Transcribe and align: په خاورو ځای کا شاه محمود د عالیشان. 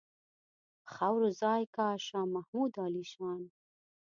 په 0.83 0.89
خاورو 0.95 1.29
ځای 1.41 1.63
کا 1.75 1.87
شاه 2.07 2.27
محمود 2.35 2.69
د 2.73 2.77
عالیشان. 2.83 3.41